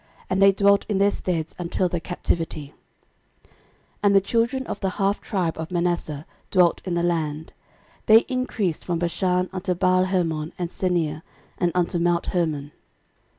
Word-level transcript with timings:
And 0.31 0.41
they 0.41 0.51
dwelt 0.51 0.83
in 0.89 0.97
their 0.97 1.11
steads 1.11 1.53
until 1.59 1.87
the 1.87 1.99
captivity. 1.99 2.73
13:005:023 3.43 3.53
And 4.01 4.15
the 4.15 4.19
children 4.21 4.65
of 4.65 4.79
the 4.79 4.89
half 4.89 5.21
tribe 5.21 5.59
of 5.59 5.69
Manasseh 5.69 6.25
dwelt 6.49 6.81
in 6.85 6.95
the 6.95 7.03
land: 7.03 7.53
they 8.07 8.21
increased 8.21 8.83
from 8.83 8.97
Bashan 8.97 9.47
unto 9.53 9.75
Baalhermon 9.75 10.53
and 10.57 10.71
Senir, 10.71 11.21
and 11.59 11.71
unto 11.75 11.99
mount 11.99 12.25
Hermon. 12.33 12.71